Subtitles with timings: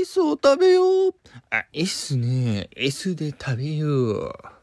[0.00, 1.14] イスを食べよう。
[1.50, 2.68] あ、いいね。
[2.74, 4.59] S で食べよう。